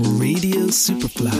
[0.00, 1.32] Radio Superfly.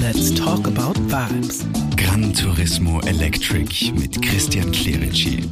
[0.00, 1.64] Let's talk about vibes.
[1.96, 5.48] Gran Turismo Electric mit Christian Clerici.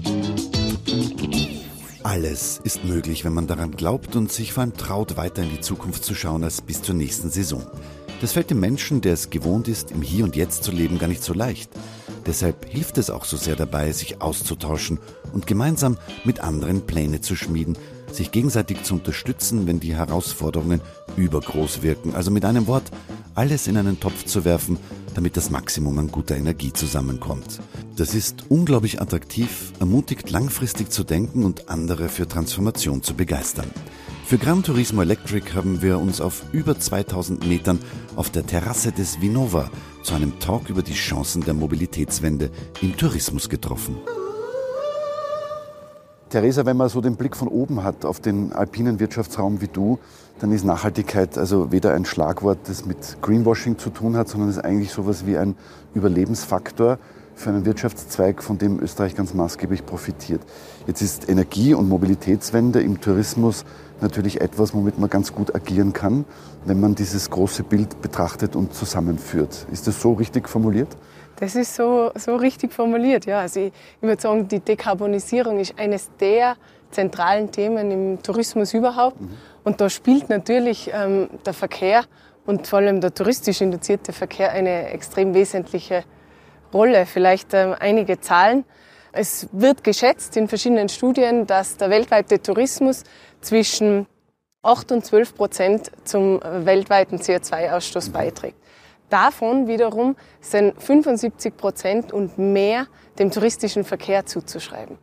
[2.02, 5.60] Alles ist möglich, wenn man daran glaubt und sich vor allem traut, weiter in die
[5.60, 7.64] Zukunft zu schauen als bis zur nächsten Saison.
[8.20, 11.08] Das fällt dem Menschen, der es gewohnt ist, im Hier und Jetzt zu leben, gar
[11.08, 11.70] nicht so leicht.
[12.26, 14.98] Deshalb hilft es auch so sehr dabei, sich auszutauschen
[15.32, 17.76] und gemeinsam mit anderen Pläne zu schmieden,
[18.14, 20.80] sich gegenseitig zu unterstützen, wenn die Herausforderungen
[21.16, 22.14] übergroß wirken.
[22.14, 22.90] Also mit einem Wort,
[23.34, 24.78] alles in einen Topf zu werfen,
[25.14, 27.60] damit das Maximum an guter Energie zusammenkommt.
[27.96, 33.70] Das ist unglaublich attraktiv, ermutigt langfristig zu denken und andere für Transformation zu begeistern.
[34.26, 37.78] Für Gran Turismo Electric haben wir uns auf über 2000 Metern
[38.16, 39.70] auf der Terrasse des Vinova
[40.02, 42.50] zu einem Talk über die Chancen der Mobilitätswende
[42.80, 43.96] im Tourismus getroffen.
[46.34, 50.00] Theresa, wenn man so den Blick von oben hat auf den alpinen Wirtschaftsraum wie du,
[50.40, 54.58] dann ist Nachhaltigkeit also weder ein Schlagwort, das mit Greenwashing zu tun hat, sondern ist
[54.58, 55.54] eigentlich sowas wie ein
[55.94, 56.98] Überlebensfaktor
[57.36, 60.40] für einen Wirtschaftszweig, von dem Österreich ganz maßgeblich profitiert.
[60.88, 63.64] Jetzt ist Energie- und Mobilitätswende im Tourismus
[64.00, 66.24] natürlich etwas, womit man ganz gut agieren kann,
[66.64, 69.68] wenn man dieses große Bild betrachtet und zusammenführt.
[69.70, 70.96] Ist das so richtig formuliert?
[71.44, 73.40] Das ist so, so richtig formuliert, ja.
[73.40, 76.56] Also ich, ich würde sagen, die Dekarbonisierung ist eines der
[76.90, 79.20] zentralen Themen im Tourismus überhaupt.
[79.20, 79.36] Mhm.
[79.62, 82.04] Und da spielt natürlich ähm, der Verkehr
[82.46, 86.04] und vor allem der touristisch induzierte Verkehr eine extrem wesentliche
[86.72, 87.04] Rolle.
[87.04, 88.64] Vielleicht ähm, einige Zahlen.
[89.12, 93.04] Es wird geschätzt in verschiedenen Studien, dass der weltweite Tourismus
[93.42, 94.06] zwischen
[94.62, 98.12] 8 und 12 Prozent zum weltweiten CO2-Ausstoß mhm.
[98.12, 98.63] beiträgt.
[99.14, 104.98] Davon wiederum sind 75 Prozent und mehr dem touristischen Verkehr zuzuschreiben.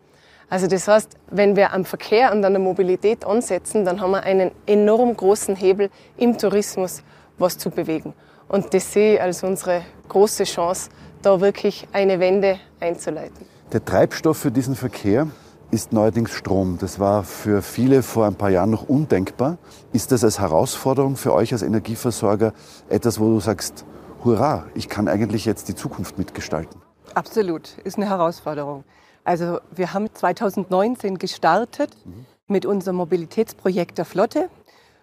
[0.49, 4.23] Also das heißt, wenn wir am Verkehr und an der Mobilität ansetzen, dann haben wir
[4.23, 7.03] einen enorm großen Hebel im Tourismus,
[7.37, 8.13] was zu bewegen.
[8.49, 10.89] Und das sehe ich als unsere große Chance,
[11.21, 13.45] da wirklich eine Wende einzuleiten.
[13.71, 15.27] Der Treibstoff für diesen Verkehr
[15.71, 16.77] ist neuerdings Strom.
[16.81, 19.57] Das war für viele vor ein paar Jahren noch undenkbar.
[19.93, 22.51] Ist das als Herausforderung für euch als Energieversorger
[22.89, 23.85] etwas, wo du sagst,
[24.23, 26.81] hurra, ich kann eigentlich jetzt die Zukunft mitgestalten.
[27.13, 28.83] Absolut, ist eine Herausforderung.
[29.23, 32.25] Also wir haben 2019 gestartet mhm.
[32.47, 34.49] mit unserem Mobilitätsprojekt der Flotte.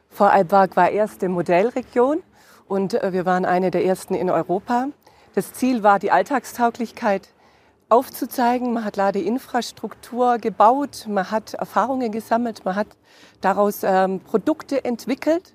[0.09, 2.23] Vorarlberg war erste Modellregion
[2.67, 4.89] und äh, wir waren eine der ersten in Europa.
[5.35, 7.29] Das Ziel war die Alltagstauglichkeit
[7.89, 8.73] aufzuzeigen.
[8.73, 12.89] Man hat Ladeinfrastruktur gebaut, man hat Erfahrungen gesammelt, man hat
[13.41, 15.55] daraus ähm, Produkte entwickelt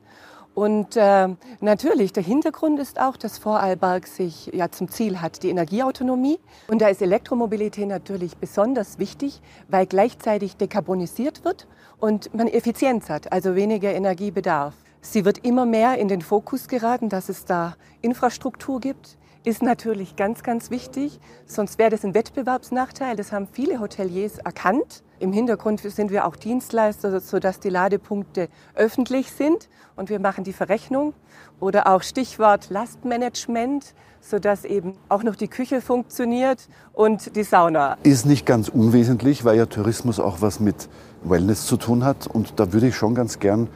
[0.55, 1.29] und äh,
[1.61, 6.39] natürlich, der Hintergrund ist auch, dass Vorarlberg sich ja zum Ziel hat, die Energieautonomie.
[6.67, 11.67] Und da ist Elektromobilität natürlich besonders wichtig, weil gleichzeitig dekarbonisiert wird
[11.99, 14.75] und man Effizienz hat, also weniger Energiebedarf.
[15.01, 20.15] Sie wird immer mehr in den Fokus geraten, dass es da Infrastruktur gibt, ist natürlich
[20.15, 21.19] ganz, ganz wichtig.
[21.45, 23.15] Sonst wäre das ein Wettbewerbsnachteil.
[23.15, 25.03] Das haben viele Hoteliers erkannt.
[25.23, 30.51] Im Hintergrund sind wir auch Dienstleister, sodass die Ladepunkte öffentlich sind und wir machen die
[30.51, 31.13] Verrechnung.
[31.61, 37.95] Oder auch Stichwort Lastmanagement, sodass eben auch noch die Küche funktioniert und die Sauna.
[38.03, 40.89] Ist nicht ganz unwesentlich, weil ja Tourismus auch was mit
[41.23, 42.27] Wellness zu tun hat.
[42.27, 43.69] Und da würde ich schon ganz gern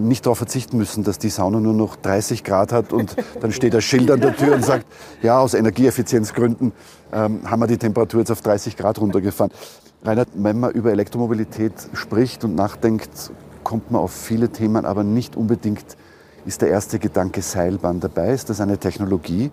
[0.00, 3.74] nicht darauf verzichten müssen, dass die Sauna nur noch 30 Grad hat und dann steht
[3.74, 4.86] ein Schild an der Tür und sagt,
[5.22, 6.72] ja, aus Energieeffizienzgründen
[7.12, 9.52] ähm, haben wir die Temperatur jetzt auf 30 Grad runtergefahren.
[10.02, 13.30] Reinhard, wenn man über Elektromobilität spricht und nachdenkt,
[13.62, 15.96] kommt man auf viele Themen, aber nicht unbedingt
[16.46, 18.32] ist der erste Gedanke Seilbahn dabei.
[18.32, 19.50] Ist das eine Technologie,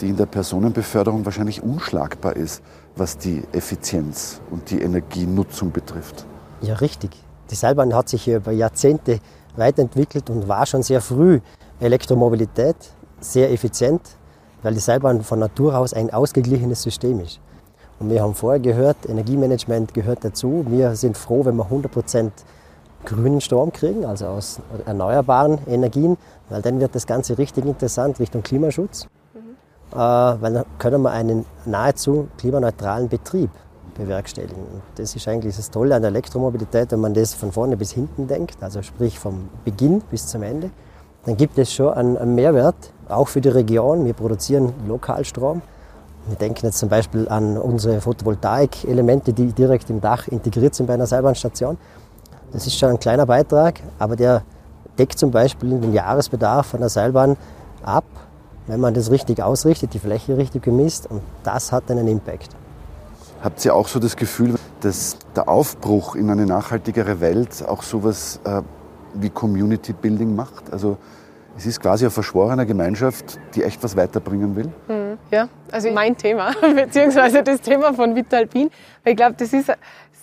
[0.00, 2.62] die in der Personenbeförderung wahrscheinlich unschlagbar ist,
[2.96, 6.26] was die Effizienz und die Energienutzung betrifft?
[6.60, 7.10] Ja, richtig.
[7.50, 9.20] Die Seilbahn hat sich über Jahrzehnte
[9.56, 11.40] weiterentwickelt und war schon sehr früh
[11.80, 12.76] Elektromobilität,
[13.20, 14.02] sehr effizient,
[14.62, 17.40] weil die Seilbahn von Natur aus ein ausgeglichenes System ist.
[18.00, 20.64] Und wir haben vorher gehört, Energiemanagement gehört dazu.
[20.68, 22.30] Wir sind froh, wenn wir 100%
[23.04, 26.16] grünen Strom kriegen, also aus erneuerbaren Energien,
[26.48, 29.06] weil dann wird das Ganze richtig interessant Richtung Klimaschutz.
[29.34, 29.40] Mhm.
[29.92, 33.50] Äh, weil dann können wir einen nahezu klimaneutralen Betrieb
[33.94, 34.82] bewerkstelligen.
[34.96, 38.26] Das ist eigentlich das Tolle an der Elektromobilität, wenn man das von vorne bis hinten
[38.26, 40.70] denkt, also sprich vom Beginn bis zum Ende,
[41.24, 42.74] dann gibt es schon einen, einen Mehrwert,
[43.08, 44.04] auch für die Region.
[44.04, 45.62] Wir produzieren Lokalstrom.
[46.26, 50.94] Wir denken jetzt zum Beispiel an unsere Photovoltaik-Elemente, die direkt im Dach integriert sind bei
[50.94, 51.78] einer Seilbahnstation.
[52.52, 54.42] Das ist schon ein kleiner Beitrag, aber der
[54.98, 57.36] deckt zum Beispiel den Jahresbedarf einer Seilbahn
[57.82, 58.04] ab,
[58.66, 62.50] wenn man das richtig ausrichtet, die Fläche richtig gemisst und das hat einen Impact.
[63.44, 68.40] Habt ihr auch so das Gefühl, dass der Aufbruch in eine nachhaltigere Welt auch sowas
[68.44, 68.62] äh,
[69.12, 70.72] wie Community Building macht?
[70.72, 70.96] Also
[71.54, 74.72] Es ist quasi eine verschworene Gemeinschaft, die echt was weiterbringen will.
[74.88, 75.18] Mhm.
[75.30, 78.70] Ja, also mein Thema, beziehungsweise das Thema von Vitalpin.
[79.04, 79.70] Ich glaube, das ist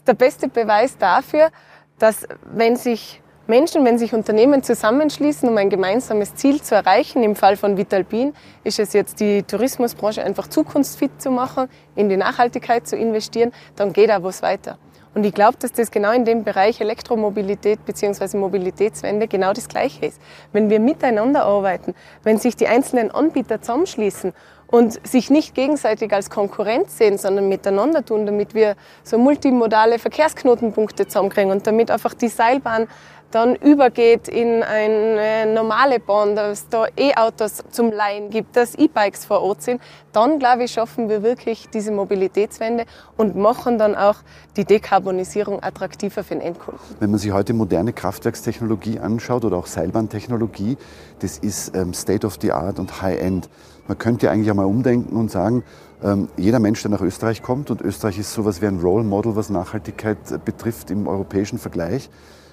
[0.08, 1.52] der beste Beweis dafür,
[2.00, 7.36] dass wenn sich Menschen, wenn sich Unternehmen zusammenschließen, um ein gemeinsames Ziel zu erreichen, im
[7.36, 8.34] Fall von Vitalpin
[8.64, 13.94] ist es jetzt die Tourismusbranche einfach zukunftsfit zu machen, in die Nachhaltigkeit zu investieren, dann
[13.94, 14.78] geht auch was weiter.
[15.14, 18.38] Und ich glaube, dass das genau in dem Bereich Elektromobilität bzw.
[18.38, 20.22] Mobilitätswende genau das Gleiche ist.
[20.54, 24.34] Wenn wir miteinander arbeiten, wenn sich die einzelnen Anbieter zusammenschließen
[24.68, 31.08] und sich nicht gegenseitig als Konkurrenz sehen, sondern miteinander tun, damit wir so multimodale Verkehrsknotenpunkte
[31.08, 32.88] zusammenkriegen und damit einfach die Seilbahn
[33.32, 39.42] dann übergeht in eine normale Bahn, dass da E-Autos zum Leihen gibt, dass E-Bikes vor
[39.42, 39.82] Ort sind,
[40.12, 42.86] dann glaube ich, schaffen wir wirklich diese Mobilitätswende
[43.18, 44.18] und machen dann auch
[44.58, 46.82] die Dekarbonisierung attraktiver für den Endkunden.
[47.00, 50.78] Wenn man sich heute moderne Kraftwerkstechnologie anschaut oder auch Seilbahntechnologie,
[51.20, 53.50] das ist ähm, State of the Art und High-End.
[53.88, 55.64] Man könnte eigentlich einmal umdenken und sagen,
[56.04, 59.36] ähm, jeder Mensch, der nach Österreich kommt, und Österreich ist sowas wie ein Role Model,
[59.36, 62.10] was Nachhaltigkeit äh, betrifft im europäischen Vergleich,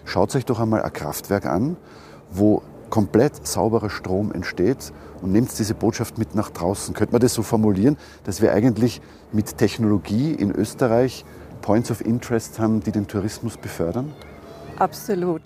[0.09, 1.77] Schaut euch doch einmal ein Kraftwerk an,
[2.31, 4.91] wo komplett sauberer Strom entsteht
[5.21, 6.95] und nehmt diese Botschaft mit nach draußen.
[6.95, 9.03] Könnte man das so formulieren, dass wir eigentlich
[9.33, 11.27] mit Technologie in Österreich
[11.61, 14.15] Points of Interest haben, die den Tourismus befördern?
[14.79, 15.43] Absolut.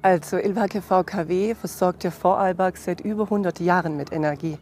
[0.00, 4.56] Also Ilvake VKW versorgt ja Vorarlberg seit über 100 Jahren mit Energie.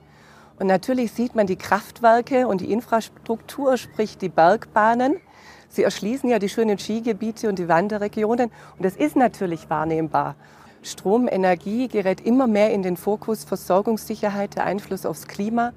[0.58, 5.18] Und natürlich sieht man die Kraftwerke und die Infrastruktur, sprich die Bergbahnen,
[5.68, 10.36] Sie erschließen ja die schönen Skigebiete und die Wanderregionen und das ist natürlich wahrnehmbar.
[10.82, 15.72] Strom, Energie gerät immer mehr in den Fokus, Versorgungssicherheit, der Einfluss aufs Klima.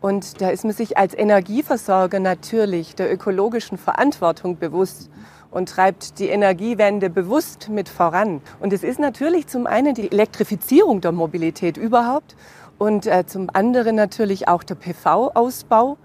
[0.00, 5.10] Und da ist man sich als Energieversorger natürlich der ökologischen Verantwortung bewusst
[5.50, 8.42] und treibt die Energiewende bewusst mit voran.
[8.60, 12.36] Und es ist natürlich zum einen die Elektrifizierung der Mobilität überhaupt
[12.78, 15.96] und äh, zum anderen natürlich auch der PV-Ausbau.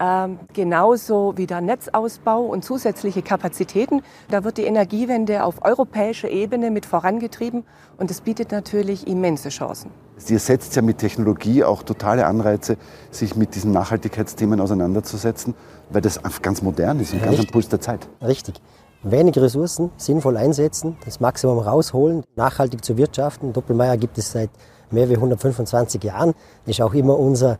[0.00, 4.02] Ähm, genauso wie der Netzausbau und zusätzliche Kapazitäten.
[4.30, 7.64] Da wird die Energiewende auf europäischer Ebene mit vorangetrieben
[7.96, 9.90] und es bietet natürlich immense Chancen.
[10.28, 12.76] Ihr setzt ja mit Technologie auch totale Anreize,
[13.10, 15.54] sich mit diesen Nachhaltigkeitsthemen auseinanderzusetzen,
[15.90, 18.08] weil das ganz modern ist und ganz am Puls der Zeit.
[18.22, 18.60] Richtig.
[19.02, 23.52] Wenig Ressourcen sinnvoll einsetzen, das Maximum rausholen, nachhaltig zu wirtschaften.
[23.52, 24.50] Doppelmeier gibt es seit
[24.90, 26.34] mehr als 125 Jahren.
[26.66, 27.58] Das ist auch immer unser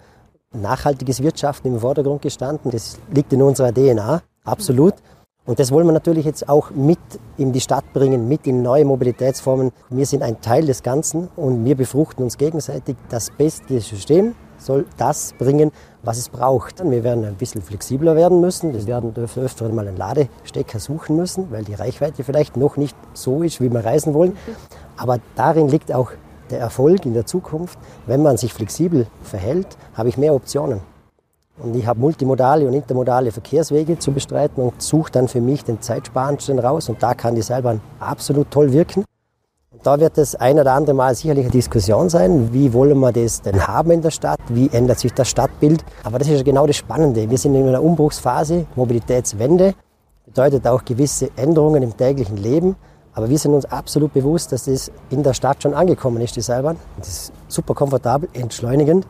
[0.55, 2.71] nachhaltiges Wirtschaften im Vordergrund gestanden.
[2.71, 4.95] Das liegt in unserer DNA, absolut.
[5.45, 6.99] Und das wollen wir natürlich jetzt auch mit
[7.39, 9.73] in die Stadt bringen, mit in neue Mobilitätsformen.
[9.89, 12.97] Wir sind ein Teil des Ganzen und wir befruchten uns gegenseitig.
[13.09, 15.71] Das beste System soll das bringen,
[16.03, 16.85] was es braucht.
[16.85, 18.75] Wir werden ein bisschen flexibler werden müssen.
[18.75, 23.43] Wir werden öfter mal einen Ladestecker suchen müssen, weil die Reichweite vielleicht noch nicht so
[23.43, 24.37] ist, wie wir reisen wollen.
[24.99, 26.11] Aber darin liegt auch
[26.51, 30.81] der Erfolg in der Zukunft, wenn man sich flexibel verhält, habe ich mehr Optionen.
[31.61, 35.81] Und ich habe multimodale und intermodale Verkehrswege zu bestreiten und suche dann für mich den
[35.81, 36.89] zeitsparendsten raus.
[36.89, 39.05] Und da kann die Seilbahn absolut toll wirken.
[39.71, 42.53] Und da wird es ein oder andere Mal sicherlich eine Diskussion sein.
[42.53, 44.39] Wie wollen wir das denn haben in der Stadt?
[44.49, 45.85] Wie ändert sich das Stadtbild?
[46.05, 47.29] Aber das ist genau das Spannende.
[47.29, 49.75] Wir sind in einer Umbruchsphase, Mobilitätswende.
[50.27, 52.77] Bedeutet auch gewisse Änderungen im täglichen Leben.
[53.19, 56.41] Aber wir sind uns absolut bewusst, dass das in der Stadt schon angekommen ist, die
[56.41, 56.77] Seilbahn.
[56.99, 59.09] Das ist super komfortabel, entschleunigend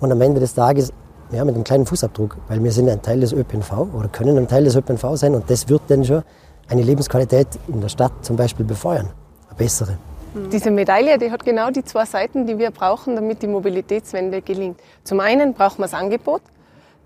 [0.00, 0.94] und am Ende des Tages
[1.30, 4.48] ja, mit einem kleinen Fußabdruck, weil wir sind ein Teil des ÖPNV oder können ein
[4.48, 6.22] Teil des ÖPNV sein und das wird dann schon
[6.68, 9.10] eine Lebensqualität in der Stadt zum Beispiel befeuern,
[9.48, 9.98] eine bessere.
[10.50, 14.80] Diese Medaille, die hat genau die zwei Seiten, die wir brauchen, damit die Mobilitätswende gelingt.
[15.04, 16.40] Zum einen brauchen wir das Angebot,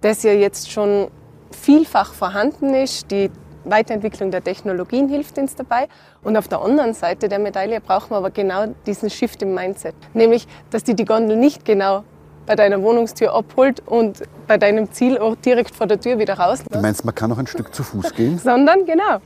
[0.01, 1.09] das ja jetzt schon
[1.51, 3.11] vielfach vorhanden ist.
[3.11, 3.29] Die
[3.65, 5.89] Weiterentwicklung der Technologien hilft uns dabei.
[6.23, 9.95] Und auf der anderen Seite der Medaille brauchen wir aber genau diesen Shift im Mindset.
[10.15, 12.05] Nämlich, dass die die Gondel nicht genau
[12.47, 16.63] bei deiner Wohnungstür abholt und bei deinem Zielort direkt vor der Tür wieder raus.
[16.71, 18.39] Du meinst, man kann noch ein Stück zu Fuß gehen?
[18.39, 19.19] Sondern, genau,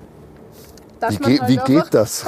[1.01, 2.25] wie, ge halt wie geht das?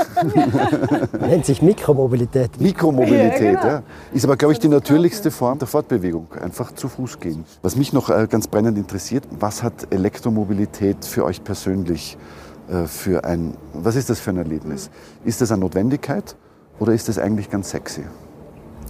[1.20, 2.60] Nennt sich Mikromobilität.
[2.60, 3.66] Mikromobilität, ja, genau.
[3.66, 3.82] ja.
[4.12, 6.28] Ist aber, glaube ich, die natürlichste Form der Fortbewegung.
[6.40, 7.44] Einfach zu Fuß gehen.
[7.62, 12.16] Was mich noch äh, ganz brennend interessiert, was hat Elektromobilität für euch persönlich
[12.68, 14.90] äh, für ein, was ist das für ein Erlebnis?
[15.24, 16.36] Ist das eine Notwendigkeit
[16.78, 18.04] oder ist das eigentlich ganz sexy?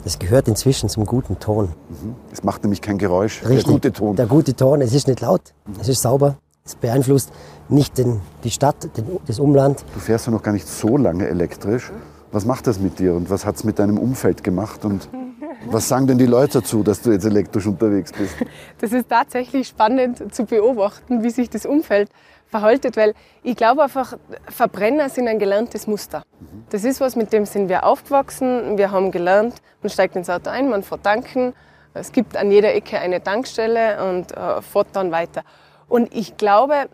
[0.04, 1.66] Es gehört inzwischen zum guten Ton.
[1.88, 2.14] Mhm.
[2.32, 3.42] Es macht nämlich kein Geräusch.
[3.44, 4.16] Richtig, der gute Ton.
[4.16, 4.80] Der gute Ton.
[4.80, 6.36] Es ist nicht laut, es ist sauber.
[6.64, 7.30] Es beeinflusst
[7.68, 9.84] nicht den, die Stadt, den, das Umland.
[9.94, 11.90] Du fährst ja noch gar nicht so lange elektrisch.
[12.30, 14.84] Was macht das mit dir und was hat es mit deinem Umfeld gemacht?
[14.84, 15.08] Und
[15.70, 18.34] was sagen denn die Leute dazu, dass du jetzt elektrisch unterwegs bist?
[18.80, 22.10] Das ist tatsächlich spannend zu beobachten, wie sich das Umfeld
[22.46, 24.16] verhaltet, weil ich glaube einfach,
[24.48, 26.22] Verbrenner sind ein gelerntes Muster.
[26.70, 28.78] Das ist was, mit dem sind wir aufgewachsen.
[28.78, 31.54] Wir haben gelernt, man steigt ins Auto ein, man fährt tanken.
[31.94, 35.42] Es gibt an jeder Ecke eine Tankstelle und äh, fährt dann weiter.
[35.88, 36.88] Und ich glaube,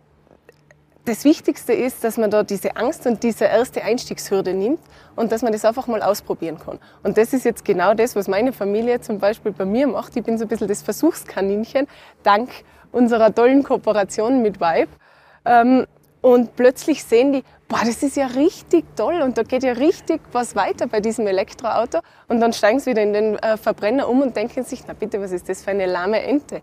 [1.05, 4.81] das Wichtigste ist, dass man da diese Angst und diese erste Einstiegshürde nimmt
[5.17, 6.79] und dass man das einfach mal ausprobieren kann.
[7.03, 10.17] Und das ist jetzt genau das, was meine Familie zum Beispiel bei mir macht.
[10.17, 11.87] Ich bin so ein bisschen das Versuchskaninchen,
[12.23, 12.51] dank
[12.91, 14.91] unserer tollen Kooperation mit Vibe.
[15.45, 15.87] Ähm,
[16.23, 20.23] und plötzlich sehen die, boah, das ist ja richtig toll und da geht ja richtig
[20.33, 21.99] was weiter bei diesem Elektroauto.
[22.29, 25.21] Und dann steigen sie wieder in den äh, Verbrenner um und denken sich, na bitte,
[25.21, 26.63] was ist das für eine lahme Ente?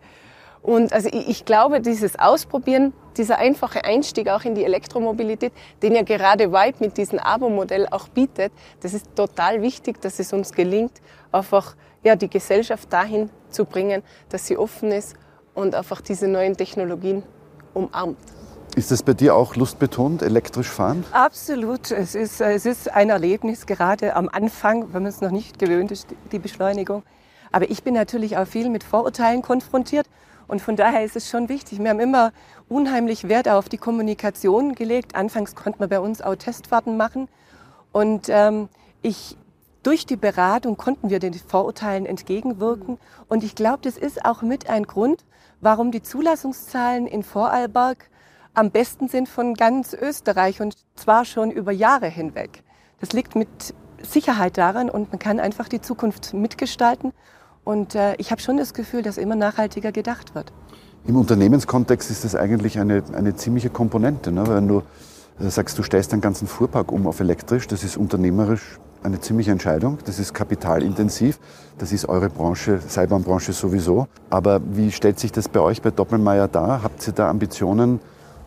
[0.63, 5.95] Und also ich, ich glaube, dieses Ausprobieren, dieser einfache Einstieg auch in die Elektromobilität, den
[5.95, 8.51] ja gerade Vibe mit diesem Abo-Modell auch bietet,
[8.81, 10.93] das ist total wichtig, dass es uns gelingt,
[11.31, 15.15] einfach ja, die Gesellschaft dahin zu bringen, dass sie offen ist
[15.53, 17.23] und einfach diese neuen Technologien
[17.73, 18.17] umarmt.
[18.75, 21.03] Ist das bei dir auch lustbetont, elektrisch fahren?
[21.11, 21.91] Absolut.
[21.91, 25.91] Es ist, es ist ein Erlebnis, gerade am Anfang, wenn man es noch nicht gewöhnt
[25.91, 27.03] ist, die Beschleunigung.
[27.51, 30.07] Aber ich bin natürlich auch viel mit Vorurteilen konfrontiert.
[30.51, 31.79] Und von daher ist es schon wichtig.
[31.79, 32.33] Wir haben immer
[32.67, 35.15] unheimlich Wert auf die Kommunikation gelegt.
[35.15, 37.29] Anfangs konnte man bei uns auch Testfahrten machen.
[37.93, 38.67] Und ähm,
[39.01, 39.37] ich,
[39.81, 42.97] durch die Beratung konnten wir den Vorurteilen entgegenwirken.
[43.29, 45.23] Und ich glaube, das ist auch mit ein Grund,
[45.61, 48.09] warum die Zulassungszahlen in Vorarlberg
[48.53, 52.61] am besten sind von ganz Österreich und zwar schon über Jahre hinweg.
[52.99, 57.13] Das liegt mit Sicherheit daran und man kann einfach die Zukunft mitgestalten.
[57.63, 60.51] Und äh, ich habe schon das Gefühl, dass immer nachhaltiger gedacht wird.
[61.05, 64.31] Im Unternehmenskontext ist das eigentlich eine, eine ziemliche Komponente.
[64.31, 64.47] Ne?
[64.47, 64.83] Wenn du
[65.39, 69.51] äh, sagst, du stellst deinen ganzen Fuhrpark um auf elektrisch, das ist unternehmerisch eine ziemliche
[69.51, 69.97] Entscheidung.
[70.05, 71.39] Das ist kapitalintensiv.
[71.77, 74.07] Das ist eure Branche, Seilbahnbranche sowieso.
[74.29, 76.83] Aber wie stellt sich das bei euch bei Doppelmeier dar?
[76.83, 77.99] Habt ihr da Ambitionen?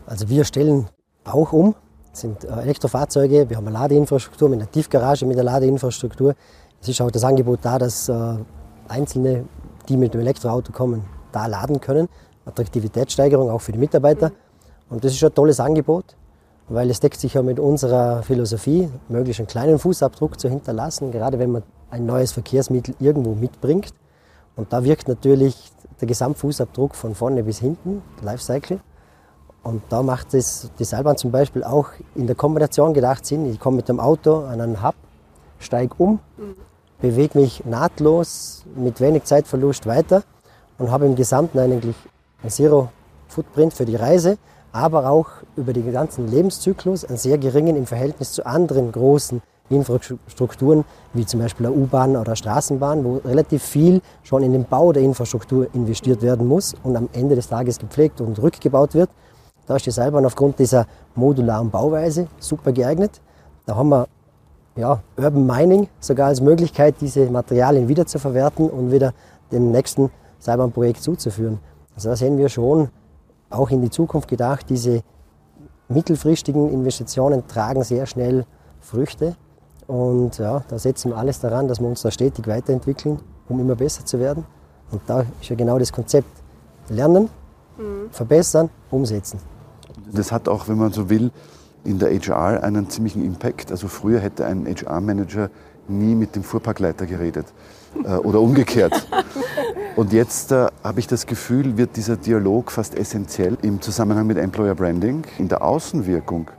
[0.05, 0.87] Also wir stellen
[1.25, 1.75] auch um.
[2.11, 3.49] Das sind äh, Elektrofahrzeuge.
[3.49, 6.35] Wir haben eine Ladeinfrastruktur mit einer Tiefgarage mit der Ladeinfrastruktur.
[6.81, 8.37] Es ist auch das Angebot da, dass äh,
[8.87, 9.45] Einzelne,
[9.89, 12.07] die mit dem Elektroauto kommen, da laden können.
[12.45, 14.31] Attraktivitätssteigerung auch für die Mitarbeiter.
[14.89, 16.15] Und das ist schon ein tolles Angebot
[16.67, 21.37] weil es deckt sich ja mit unserer Philosophie, möglichst einen kleinen Fußabdruck zu hinterlassen, gerade
[21.39, 23.93] wenn man ein neues Verkehrsmittel irgendwo mitbringt.
[24.55, 28.79] Und da wirkt natürlich der Gesamtfußabdruck von vorne bis hinten, Lifecycle.
[29.63, 33.51] Und da macht es die Seilbahn zum Beispiel auch in der Kombination gedacht Sinn.
[33.51, 34.95] Ich komme mit dem Auto an einen Hub,
[35.59, 36.55] steige um, mhm.
[37.09, 40.23] Bewege mich nahtlos mit wenig Zeitverlust weiter
[40.77, 41.95] und habe im Gesamten eigentlich
[42.43, 42.89] ein Zero
[43.27, 44.37] Footprint für die Reise
[44.75, 50.83] aber auch über den ganzen Lebenszyklus einen sehr geringen im Verhältnis zu anderen großen Infrastrukturen,
[51.13, 55.01] wie zum Beispiel eine U-Bahn oder Straßenbahn, wo relativ viel schon in den Bau der
[55.01, 59.09] Infrastruktur investiert werden muss und am Ende des Tages gepflegt und rückgebaut wird.
[59.65, 63.21] Da ist die Seilbahn aufgrund dieser modularen Bauweise super geeignet.
[63.65, 64.07] Da haben wir
[64.75, 69.13] ja, Urban Mining sogar als Möglichkeit, diese Materialien wieder zu verwerten und wieder
[69.51, 71.59] dem nächsten Seilbahnprojekt zuzuführen.
[71.95, 72.89] Also da sehen wir schon
[73.49, 75.01] auch in die Zukunft gedacht, diese
[75.87, 78.45] mittelfristigen Investitionen tragen sehr schnell
[78.81, 79.35] Früchte.
[79.87, 83.75] Und ja, da setzen wir alles daran, dass wir uns da stetig weiterentwickeln, um immer
[83.75, 84.45] besser zu werden.
[84.91, 86.29] Und da ist ja genau das Konzept.
[86.89, 87.29] Lernen,
[87.77, 88.09] mhm.
[88.11, 89.39] verbessern, umsetzen.
[90.11, 91.31] Das hat auch, wenn man so will,
[91.85, 93.71] in der HR einen ziemlichen Impact.
[93.71, 95.49] Also früher hätte ein HR-Manager
[95.87, 97.45] nie mit dem Fuhrparkleiter geredet
[98.03, 99.07] äh, oder umgekehrt.
[99.95, 104.37] Und jetzt äh, habe ich das Gefühl, wird dieser Dialog fast essentiell im Zusammenhang mit
[104.37, 105.23] Employer Branding.
[105.37, 106.49] In der Außenwirkung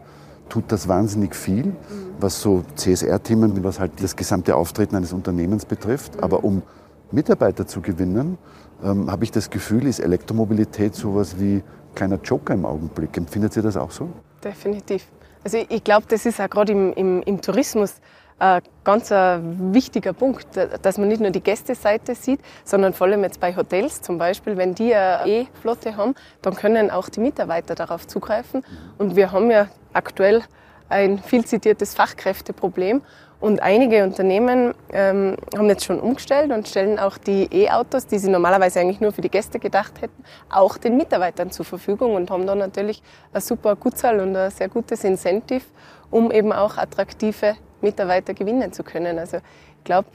[0.49, 1.75] tut das wahnsinnig viel,
[2.21, 6.23] was so CSR-Themen, was halt das gesamte Auftreten eines Unternehmens betrifft.
[6.23, 6.62] Aber um
[7.11, 8.38] Mitarbeiter zu gewinnen,
[8.83, 11.62] ähm, habe ich das Gefühl, ist Elektromobilität sowas wie
[11.95, 13.16] kleiner Joker im Augenblick.
[13.16, 14.09] Empfindet ihr das auch so?
[14.42, 15.06] Definitiv.
[15.47, 18.00] Also ich glaube, das ist auch gerade im, im, im Tourismus
[18.41, 20.45] ein ganz ein wichtiger Punkt,
[20.83, 24.57] dass man nicht nur die Gästeseite sieht, sondern vor allem jetzt bei Hotels zum Beispiel,
[24.57, 28.65] wenn die eine E-Flotte haben, dann können auch die Mitarbeiter darauf zugreifen.
[28.99, 30.43] Und wir haben ja aktuell
[30.88, 33.03] ein viel zitiertes Fachkräfteproblem.
[33.38, 38.31] Und einige Unternehmen ähm, haben jetzt schon umgestellt und stellen auch die E-Autos, die sie
[38.31, 42.47] normalerweise eigentlich nur für die Gäste gedacht hätten, auch den Mitarbeitern zur Verfügung und haben
[42.47, 43.02] da natürlich
[43.33, 45.64] eine super Gutzahl und ein sehr gutes Incentive,
[46.11, 49.19] um eben auch attraktive Mitarbeiter gewinnen zu können.
[49.19, 50.09] Also ich glaube,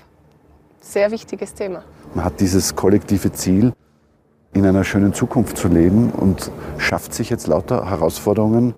[0.80, 1.84] sehr wichtiges Thema.
[2.16, 3.72] Man hat dieses kollektive Ziel,
[4.54, 8.76] in einer schönen Zukunft zu leben und schafft sich jetzt lauter Herausforderungen,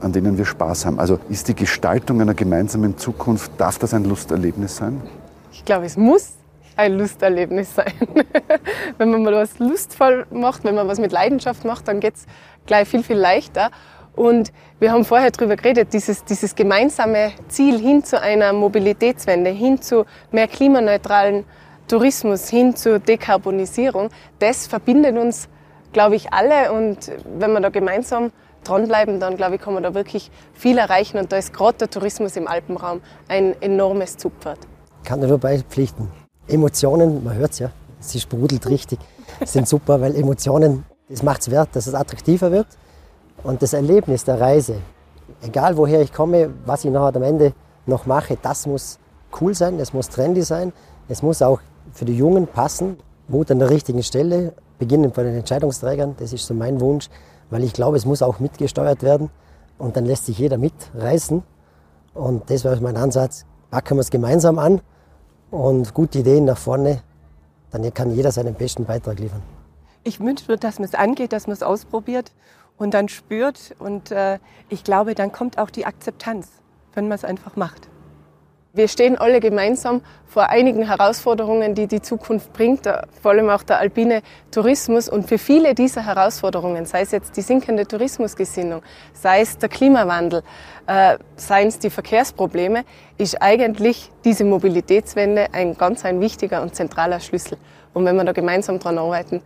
[0.00, 0.98] an denen wir Spaß haben.
[1.00, 5.02] Also ist die Gestaltung einer gemeinsamen Zukunft, darf das ein Lusterlebnis sein?
[5.52, 6.34] Ich glaube, es muss
[6.76, 7.92] ein Lusterlebnis sein.
[8.98, 12.26] wenn man mal was lustvoll macht, wenn man was mit Leidenschaft macht, dann geht es
[12.66, 13.70] gleich viel, viel leichter.
[14.14, 19.80] Und wir haben vorher darüber geredet, dieses, dieses gemeinsame Ziel hin zu einer Mobilitätswende, hin
[19.80, 21.44] zu mehr klimaneutralen
[21.88, 25.48] Tourismus, hin zur Dekarbonisierung, das verbindet uns,
[25.92, 26.72] glaube ich, alle.
[26.72, 28.30] Und wenn wir da gemeinsam
[28.64, 31.18] dranbleiben, dann glaube ich, kann man da wirklich viel erreichen.
[31.18, 34.58] Und da ist gerade der Tourismus im Alpenraum ein enormes Zugpferd.
[35.04, 36.08] Kann nur beipflichten.
[36.46, 38.98] Emotionen, man hört es ja, sie sprudelt richtig,
[39.44, 42.66] sind super, weil Emotionen, das macht es wert, dass es attraktiver wird.
[43.42, 44.76] Und das Erlebnis der Reise,
[45.42, 47.52] egal woher ich komme, was ich nachher am Ende
[47.86, 48.98] noch mache, das muss
[49.40, 50.72] cool sein, es muss trendy sein,
[51.08, 51.60] es muss auch
[51.92, 52.98] für die Jungen passen,
[53.28, 57.08] Mut an der richtigen Stelle, beginnen bei den Entscheidungsträgern, das ist so mein Wunsch,
[57.50, 59.30] weil ich glaube, es muss auch mitgesteuert werden
[59.78, 61.42] und dann lässt sich jeder mitreißen.
[62.14, 64.80] Und das wäre mein Ansatz, packen wir es gemeinsam an
[65.50, 67.02] und gute Ideen nach vorne,
[67.70, 69.42] dann kann jeder seinen besten Beitrag liefern.
[70.04, 72.32] Ich wünsche mir, dass man es angeht, dass man es ausprobiert
[72.78, 73.74] und dann spürt.
[73.78, 74.38] Und äh,
[74.68, 76.48] ich glaube, dann kommt auch die Akzeptanz,
[76.94, 77.88] wenn man es einfach macht.
[78.78, 82.88] Wir stehen alle gemeinsam vor einigen Herausforderungen, die die Zukunft bringt,
[83.20, 85.08] vor allem auch der alpine Tourismus.
[85.08, 88.82] Und für viele dieser Herausforderungen, sei es jetzt die sinkende Tourismusgesinnung,
[89.14, 90.44] sei es der Klimawandel,
[90.86, 92.84] äh, seien es die Verkehrsprobleme,
[93.16, 97.58] ist eigentlich diese Mobilitätswende ein ganz ein wichtiger und zentraler Schlüssel.
[97.94, 99.42] Und wenn wir da gemeinsam dran arbeiten,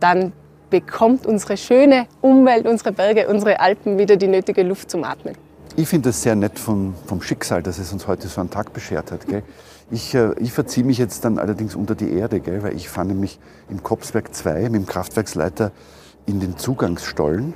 [0.00, 0.32] dann
[0.70, 5.36] bekommt unsere schöne Umwelt, unsere Berge, unsere Alpen wieder die nötige Luft zum Atmen.
[5.74, 8.74] Ich finde es sehr nett vom, vom Schicksal, dass es uns heute so einen Tag
[8.74, 9.26] beschert hat.
[9.26, 9.42] Gell?
[9.90, 12.62] Ich, äh, ich verziehe mich jetzt dann allerdings unter die Erde, gell?
[12.62, 15.72] weil ich fahre nämlich im Kopsberg 2 mit dem Kraftwerksleiter
[16.26, 17.54] in den Zugangsstollen.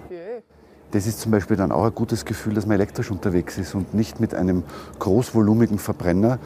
[0.92, 3.92] Das ist zum Beispiel dann auch ein gutes Gefühl, dass man elektrisch unterwegs ist und
[3.92, 4.62] nicht mit einem
[4.98, 6.38] großvolumigen Verbrenner,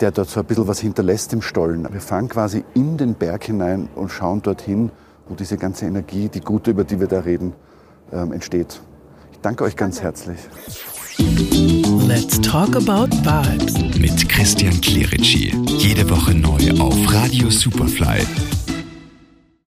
[0.00, 1.88] der dort so ein bisschen was hinterlässt im Stollen.
[1.90, 4.92] Wir fahren quasi in den Berg hinein und schauen dorthin,
[5.28, 7.54] wo diese ganze Energie, die gute, über die wir da reden,
[8.12, 8.80] ähm, entsteht.
[9.32, 10.38] Ich danke euch ganz herzlich.
[11.18, 15.52] Let's talk about vibes mit Christian Clerici.
[15.78, 18.24] Jede Woche neu auf Radio Superfly